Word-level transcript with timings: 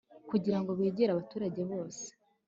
kugirango 0.29 0.71
begere 0.79 1.11
abaturage 1.13 1.61
bose 1.71 2.03